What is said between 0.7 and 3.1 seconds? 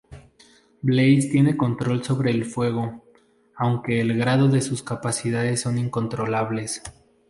Blaze tiene control sobre el fuego,